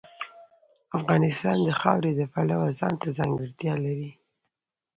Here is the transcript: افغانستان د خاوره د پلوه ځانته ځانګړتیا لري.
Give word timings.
افغانستان 0.99 1.57
د 1.63 1.69
خاوره 1.79 2.11
د 2.15 2.21
پلوه 2.33 2.67
ځانته 2.79 3.07
ځانګړتیا 3.17 3.73
لري. 3.85 4.11